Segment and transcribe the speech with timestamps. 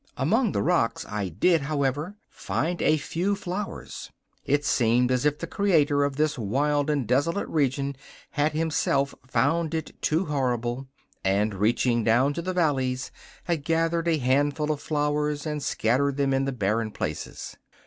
[0.17, 4.09] Among the rocks I did, however, find a few flowers.
[4.43, 7.95] It seemed as if the Creator of this wild and desolate region
[8.31, 10.87] had Himself found it too horrible,
[11.23, 13.11] and, reaching down to the valleys,
[13.43, 17.55] had gathered a handful of flowers and scattered them in the barren places.